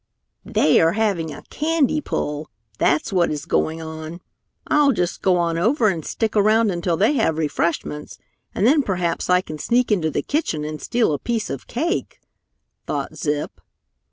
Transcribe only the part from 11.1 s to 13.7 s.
a piece of cake," thought Zip.